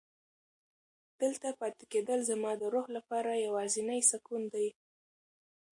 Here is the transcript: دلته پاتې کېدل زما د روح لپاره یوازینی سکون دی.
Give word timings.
دلته 1.21 1.47
پاتې 1.59 1.83
کېدل 1.91 2.19
زما 2.29 2.51
د 2.57 2.63
روح 2.73 2.85
لپاره 2.97 3.41
یوازینی 3.45 4.01
سکون 4.11 4.41
دی. 4.53 4.67